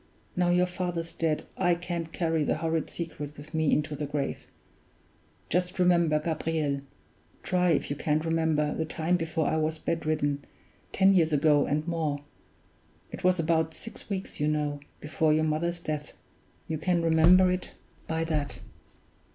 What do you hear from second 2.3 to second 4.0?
the horrid secret with me into